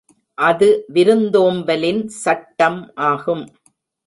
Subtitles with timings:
[0.37, 3.45] அது விருந்தோம்பலின் சட்டம் ஆகும்.